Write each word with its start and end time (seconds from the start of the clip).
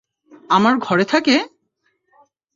আমার 0.49 0.73
ঘরে 0.77 1.05
থাকে? 1.05 1.35